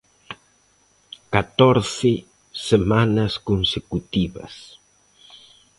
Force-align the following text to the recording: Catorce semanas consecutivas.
Catorce 1.33 2.11
semanas 2.69 3.33
consecutivas. 3.49 4.53